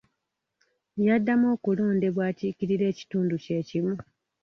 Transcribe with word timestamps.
Yaddamu 1.05 1.45
okulondebwa 1.55 2.23
akiikirire 2.31 2.85
ekitundu 2.91 3.35
kye 3.43 3.59
kimu. 3.67 3.95